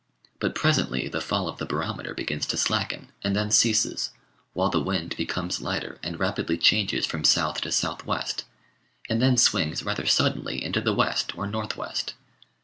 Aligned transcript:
But 0.39 0.55
presently 0.55 1.07
the 1.07 1.21
fall 1.21 1.47
of 1.47 1.59
the 1.59 1.65
barometer 1.67 2.15
begins 2.15 2.47
to 2.47 2.57
slacken, 2.57 3.11
and 3.23 3.35
then 3.35 3.51
ceases, 3.51 4.09
while 4.53 4.69
the 4.71 4.81
wind 4.81 5.15
becomes 5.15 5.61
lighter 5.61 5.99
and 6.01 6.19
rapidly 6.19 6.57
changes 6.57 7.05
from 7.05 7.23
south 7.23 7.61
to 7.61 7.71
south 7.71 8.03
west, 8.03 8.45
and 9.11 9.21
then 9.21 9.37
swings 9.37 9.83
rather 9.83 10.07
suddenly 10.07 10.63
into 10.65 10.81
the 10.81 10.91
west 10.95 11.37
or 11.37 11.45
north 11.45 11.77
west. 11.77 12.15